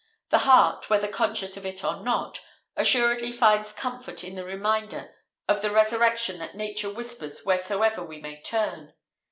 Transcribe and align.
The 0.29 0.39
heart, 0.49 0.89
whether 0.89 1.07
conscious 1.07 1.57
of 1.57 1.63
it 1.67 1.83
or 1.83 1.97
not, 1.97 2.39
assuredly 2.75 3.31
finds 3.31 3.71
comfort 3.71 4.23
in 4.23 4.33
the 4.33 4.43
reminder 4.43 5.13
of 5.47 5.61
the 5.61 5.69
Resurrection 5.69 6.39
that 6.39 6.55
Nature 6.55 6.89
whispers 6.89 7.45
wheresoever 7.45 8.01
we 8.03 8.19
may 8.19 8.41
turn. 8.41 8.95